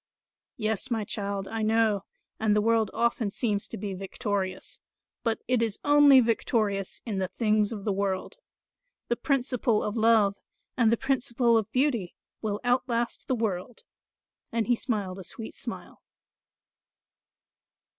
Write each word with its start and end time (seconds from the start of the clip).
"Yes, 0.57 0.89
my 0.89 1.03
child, 1.03 1.47
I 1.47 1.61
know, 1.61 2.05
and 2.39 2.55
the 2.55 2.61
world 2.61 2.89
often 2.91 3.29
seems 3.29 3.67
to 3.67 3.77
be 3.77 3.93
victorious; 3.93 4.79
but 5.21 5.43
it 5.47 5.61
is 5.61 5.77
only 5.83 6.19
victorious 6.21 7.03
in 7.05 7.19
the 7.19 7.27
things 7.27 7.71
of 7.71 7.85
the 7.85 7.93
world. 7.93 8.37
The 9.09 9.15
principle 9.15 9.83
of 9.83 9.95
love 9.95 10.39
and 10.75 10.91
the 10.91 10.97
principle 10.97 11.55
of 11.55 11.71
beauty 11.71 12.15
will 12.41 12.59
outlast 12.65 13.27
the 13.27 13.35
world," 13.35 13.83
and 14.51 14.65
he 14.65 14.73
smiled 14.75 15.19
a 15.19 15.23
sweet 15.23 15.53
smile. 15.53 16.01